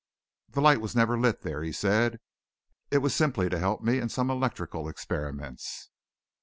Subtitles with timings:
[0.49, 2.19] "The light was never lit there," he said.
[2.89, 5.89] "It was simply to help me in some electrical experiments."